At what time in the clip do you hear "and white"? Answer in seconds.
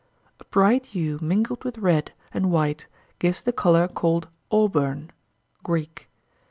2.31-2.87